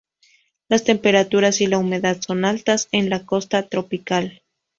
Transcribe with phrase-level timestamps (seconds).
[0.67, 4.41] Las temperaturas y la humedad son altas en la costa tropical.